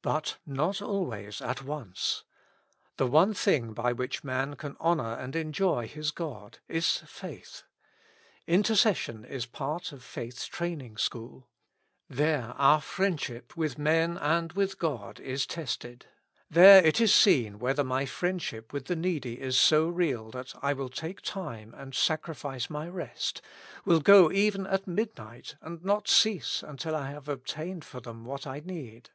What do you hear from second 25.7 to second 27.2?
not cease until I